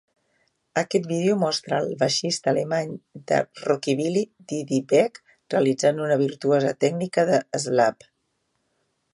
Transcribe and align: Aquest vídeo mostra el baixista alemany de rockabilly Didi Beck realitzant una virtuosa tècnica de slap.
Aquest 0.81 1.03
vídeo 1.09 1.35
mostra 1.41 1.81
el 1.83 1.91
baixista 1.99 2.49
alemany 2.53 2.95
de 3.33 3.41
rockabilly 3.67 4.25
Didi 4.53 4.81
Beck 4.95 5.23
realitzant 5.55 6.05
una 6.07 6.21
virtuosa 6.25 6.77
tècnica 6.87 7.31
de 7.33 7.41
slap. 7.67 8.11